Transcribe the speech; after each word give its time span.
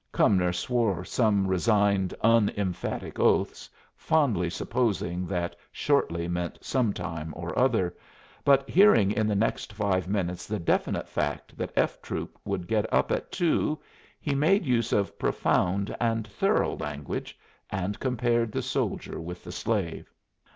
Cumnor 0.11 0.51
swore 0.51 1.05
some 1.05 1.45
resigned, 1.45 2.11
unemphatic 2.23 3.19
oaths, 3.19 3.69
fondly 3.95 4.49
supposing 4.49 5.27
that 5.27 5.55
"shortly" 5.71 6.27
meant 6.27 6.57
some 6.59 6.91
time 6.91 7.31
or 7.37 7.55
other; 7.55 7.95
but 8.43 8.67
hearing 8.67 9.11
in 9.11 9.27
the 9.27 9.35
next 9.35 9.71
five 9.71 10.07
minutes 10.07 10.47
the 10.47 10.57
definite 10.57 11.07
fact 11.07 11.55
that 11.55 11.71
F 11.75 12.01
troop 12.01 12.39
would 12.43 12.65
get 12.65 12.91
up 12.91 13.11
at 13.11 13.31
two, 13.31 13.77
he 14.19 14.33
made 14.33 14.65
use 14.65 14.91
of 14.91 15.19
profound 15.19 15.95
and 15.99 16.25
thorough 16.25 16.75
language, 16.77 17.37
and 17.69 17.99
compared 17.99 18.51
the 18.51 18.63
soldier 18.63 19.21
with 19.21 19.43
the 19.43 19.51
slave. 19.51 20.11